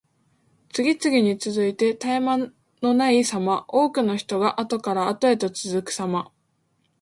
[0.69, 2.51] 次々に続いて絶え間
[2.81, 3.65] のないさま。
[3.67, 6.31] 多くの人があとからあとへと続くさま。